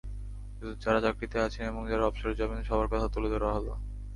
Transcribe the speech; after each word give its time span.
যাঁরা 0.81 0.99
চাকরিতে 1.01 1.37
আছেন 1.39 1.63
এবং 1.67 1.81
যাঁরা 1.89 2.07
অবসরে 2.07 2.33
যাবেন, 2.35 2.59
সবার 2.63 2.87
কথা 2.87 3.07
তুলে 3.07 3.29
ধরা 3.29 3.49
হলো। 3.53 3.73